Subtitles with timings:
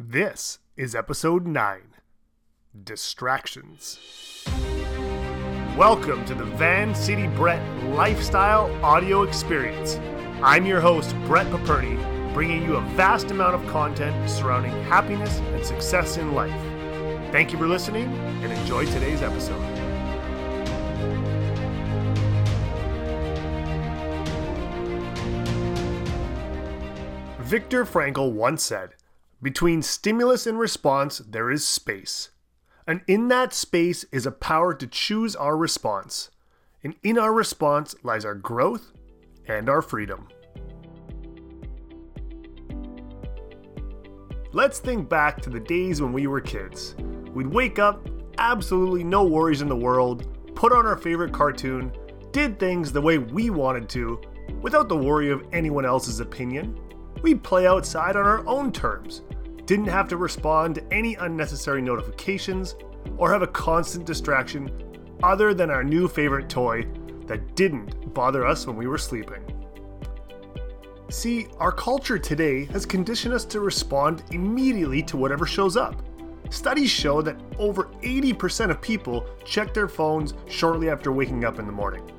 [0.00, 1.80] This is episode 9
[2.84, 3.98] Distractions.
[5.76, 9.98] Welcome to the Van City Brett Lifestyle Audio Experience.
[10.40, 11.98] I'm your host, Brett Paperny,
[12.32, 16.52] bringing you a vast amount of content surrounding happiness and success in life.
[17.32, 18.06] Thank you for listening
[18.44, 19.60] and enjoy today's episode.
[27.40, 28.94] Viktor Frankl once said,
[29.40, 32.30] Between stimulus and response, there is space.
[32.88, 36.30] And in that space is a power to choose our response.
[36.82, 38.92] And in our response lies our growth
[39.46, 40.26] and our freedom.
[44.52, 46.96] Let's think back to the days when we were kids.
[47.32, 50.26] We'd wake up, absolutely no worries in the world,
[50.56, 51.92] put on our favorite cartoon,
[52.32, 54.20] did things the way we wanted to,
[54.62, 56.76] without the worry of anyone else's opinion.
[57.22, 59.22] We'd play outside on our own terms,
[59.64, 62.76] didn't have to respond to any unnecessary notifications,
[63.16, 64.70] or have a constant distraction
[65.22, 66.86] other than our new favorite toy
[67.26, 69.42] that didn't bother us when we were sleeping.
[71.10, 76.02] See, our culture today has conditioned us to respond immediately to whatever shows up.
[76.50, 81.66] Studies show that over 80% of people check their phones shortly after waking up in
[81.66, 82.10] the morning.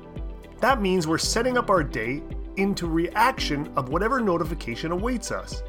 [0.58, 2.22] That means we're setting up our day
[2.60, 5.62] into reaction of whatever notification awaits us.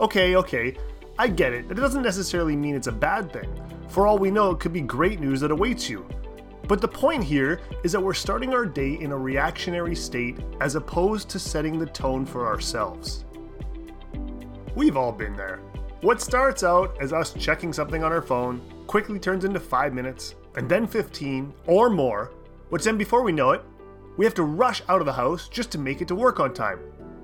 [0.00, 0.76] Okay, okay,
[1.18, 1.70] I get it.
[1.70, 3.50] It doesn't necessarily mean it's a bad thing.
[3.88, 6.06] For all we know, it could be great news that awaits you.
[6.68, 10.76] But the point here is that we're starting our day in a reactionary state as
[10.76, 13.24] opposed to setting the tone for ourselves.
[14.74, 15.60] We've all been there.
[16.00, 20.34] What starts out as us checking something on our phone quickly turns into 5 minutes,
[20.56, 22.32] and then 15 or more,
[22.70, 23.62] which then before we know it,
[24.16, 26.52] we have to rush out of the house just to make it to work on
[26.52, 26.80] time,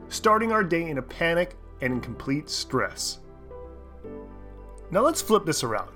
[0.09, 3.21] starting our day in a panic and in complete stress.
[4.91, 5.91] Now let's flip this around.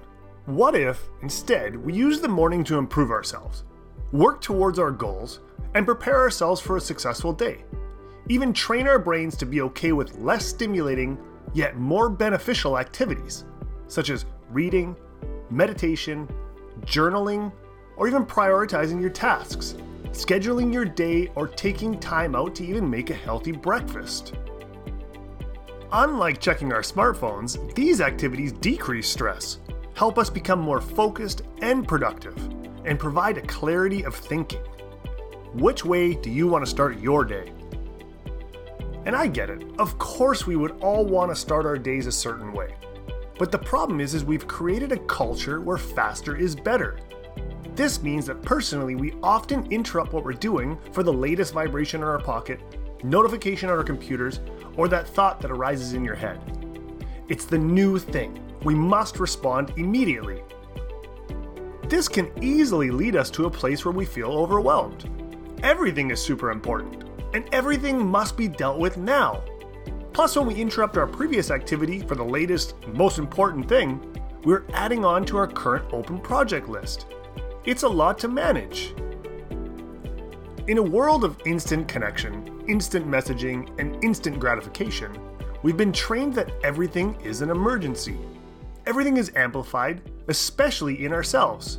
[0.47, 3.65] What if, instead, we use the morning to improve ourselves,
[4.13, 5.41] work towards our goals,
[5.75, 7.65] and prepare ourselves for a successful day?
[8.29, 11.17] Even train our brains to be okay with less stimulating,
[11.55, 13.45] yet more beneficial activities,
[13.89, 14.95] such as reading,
[15.51, 16.29] meditation,
[16.83, 17.53] journaling,
[17.97, 19.75] or even prioritizing your tasks,
[20.13, 24.35] scheduling your day, or taking time out to even make a healthy breakfast.
[25.93, 29.59] Unlike checking our smartphones, these activities decrease stress,
[29.95, 32.37] help us become more focused and productive,
[32.85, 34.63] and provide a clarity of thinking.
[35.55, 37.53] Which way do you want to start your day?
[39.05, 39.65] And I get it.
[39.79, 42.75] Of course we would all want to start our days a certain way.
[43.39, 46.99] But the problem is is we've created a culture where faster is better.
[47.75, 52.07] This means that personally we often interrupt what we're doing for the latest vibration in
[52.07, 52.61] our pocket,
[53.03, 54.41] notification on our computers,
[54.77, 56.39] or that thought that arises in your head.
[57.29, 58.39] It's the new thing.
[58.63, 60.43] We must respond immediately.
[61.89, 65.09] This can easily lead us to a place where we feel overwhelmed.
[65.63, 69.43] Everything is super important, and everything must be dealt with now.
[70.13, 73.99] Plus, when we interrupt our previous activity for the latest, most important thing,
[74.45, 77.07] we're adding on to our current open project list.
[77.65, 78.93] It's a lot to manage.
[80.67, 85.17] In a world of instant connection, instant messaging, and instant gratification,
[85.63, 88.19] we've been trained that everything is an emergency.
[88.85, 91.79] Everything is amplified, especially in ourselves.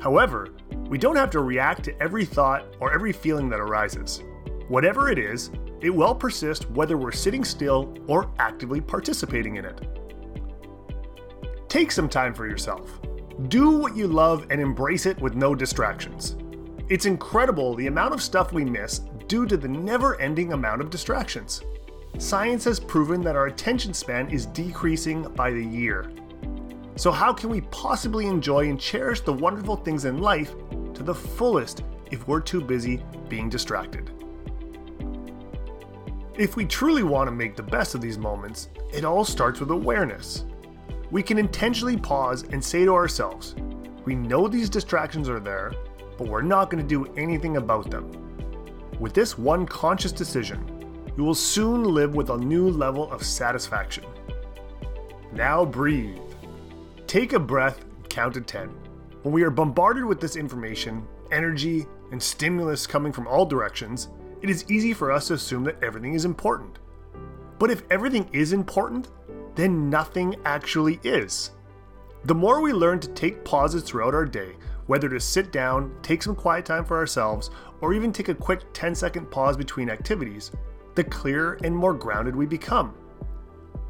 [0.00, 0.48] However,
[0.88, 4.24] we don't have to react to every thought or every feeling that arises.
[4.66, 5.52] Whatever it is,
[5.82, 9.80] it will persist whether we're sitting still or actively participating in it.
[11.68, 12.98] Take some time for yourself.
[13.42, 16.36] Do what you love and embrace it with no distractions.
[16.88, 20.88] It's incredible the amount of stuff we miss due to the never ending amount of
[20.88, 21.62] distractions.
[22.16, 26.10] Science has proven that our attention span is decreasing by the year.
[26.96, 30.54] So, how can we possibly enjoy and cherish the wonderful things in life
[30.94, 34.10] to the fullest if we're too busy being distracted?
[36.38, 39.70] If we truly want to make the best of these moments, it all starts with
[39.70, 40.46] awareness.
[41.10, 43.54] We can intentionally pause and say to ourselves,
[44.04, 45.72] We know these distractions are there,
[46.18, 48.10] but we're not going to do anything about them.
[48.98, 50.66] With this one conscious decision,
[51.16, 54.04] you will soon live with a new level of satisfaction.
[55.32, 56.18] Now breathe.
[57.06, 58.68] Take a breath count to 10.
[59.22, 64.08] When we are bombarded with this information, energy, and stimulus coming from all directions,
[64.42, 66.78] it is easy for us to assume that everything is important.
[67.58, 69.08] But if everything is important,
[69.56, 71.50] then nothing actually is.
[72.24, 74.52] The more we learn to take pauses throughout our day,
[74.86, 77.50] whether to sit down, take some quiet time for ourselves,
[77.80, 80.52] or even take a quick 10 second pause between activities,
[80.94, 82.94] the clearer and more grounded we become.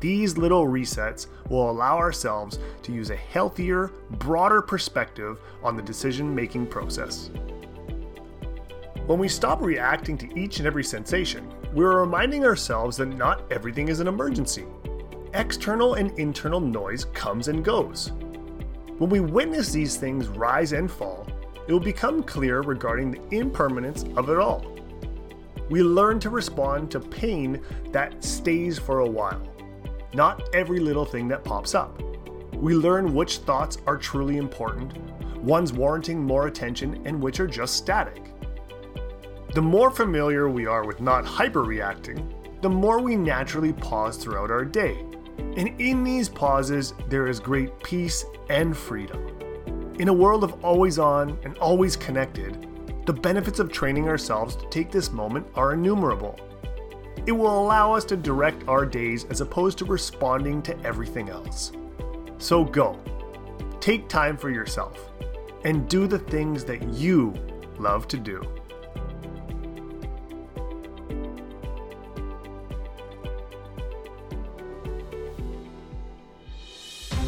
[0.01, 6.35] These little resets will allow ourselves to use a healthier, broader perspective on the decision
[6.35, 7.31] making process.
[9.07, 13.89] When we stop reacting to each and every sensation, we're reminding ourselves that not everything
[13.89, 14.65] is an emergency.
[15.37, 18.11] External and internal noise comes and goes.
[18.97, 21.29] When we witness these things rise and fall,
[21.69, 24.65] it will become clear regarding the impermanence of it all.
[25.69, 27.61] We learn to respond to pain
[27.93, 29.47] that stays for a while,
[30.15, 32.01] not every little thing that pops up.
[32.55, 34.97] We learn which thoughts are truly important,
[35.37, 38.33] ones warranting more attention, and which are just static.
[39.53, 44.65] The more familiar we are with not hyperreacting, the more we naturally pause throughout our
[44.65, 44.97] day.
[45.39, 49.33] And in these pauses, there is great peace and freedom.
[49.99, 52.67] In a world of always on and always connected,
[53.07, 56.39] the benefits of training ourselves to take this moment are innumerable.
[57.27, 61.73] It will allow us to direct our days as opposed to responding to everything else.
[62.39, 63.01] So go,
[63.81, 65.11] take time for yourself,
[65.65, 67.35] and do the things that you
[67.79, 68.43] love to do.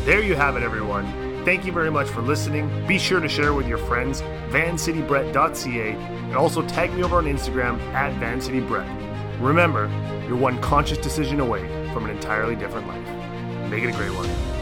[0.08, 1.44] There you have it, everyone.
[1.44, 2.70] Thank you very much for listening.
[2.86, 7.78] Be sure to share with your friends, vancitybrett.ca, and also tag me over on Instagram
[7.92, 9.38] at vancitybrett.
[9.38, 9.86] Remember,
[10.26, 11.60] you're one conscious decision away
[11.92, 13.70] from an entirely different life.
[13.70, 14.57] Make it a great one.